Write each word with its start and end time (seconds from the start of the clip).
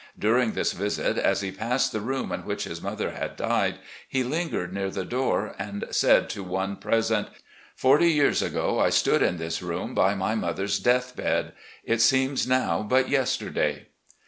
During 0.17 0.53
this 0.53 0.71
visit, 0.73 1.19
as 1.19 1.41
he 1.41 1.51
passed 1.51 1.91
the 1.91 2.01
room 2.01 2.31
in 2.31 2.39
which 2.43 2.63
his 2.63 2.81
mother 2.81 3.11
had 3.11 3.35
died, 3.35 3.75
he 4.09 4.23
lingered 4.23 4.73
near 4.73 4.89
the 4.89 5.05
door 5.05 5.53
and 5.59 5.85
said 5.91 6.27
to 6.31 6.41
one 6.43 6.77
present:" 6.77 7.27
Forty 7.75 8.09
years 8.09 8.41
ago, 8.41 8.79
I 8.79 8.89
stood 8.89 9.21
in 9.21 9.37
this 9.37 9.61
room 9.61 9.93
by 9.93 10.15
my 10.15 10.33
mother's 10.33 10.79
death 10.79 11.15
bed! 11.15 11.53
It 11.83 12.01
seems 12.01 12.47
now 12.47 12.81
but 12.81 13.09
yesterday!" 13.09 13.89